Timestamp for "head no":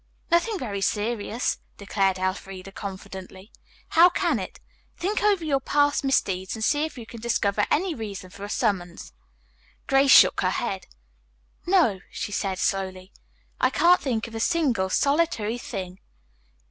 10.49-11.99